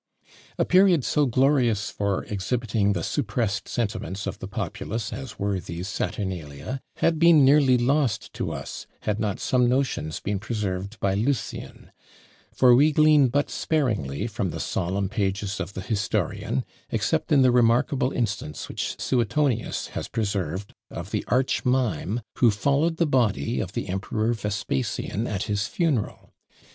[0.57, 5.87] A period so glorious for exhibiting the suppressed sentiments of the populace as were these
[5.87, 11.91] Saturnalia, had been nearly lost for us, had not some notions been preserved by Lucian;
[12.51, 17.51] for we glean but sparingly from the solemn pages of the historian, except in the
[17.51, 23.73] remarkable instance which Suetonius has preserved of the arch mime who followed the body of
[23.73, 26.33] the Emperor Vespasian at his funeral.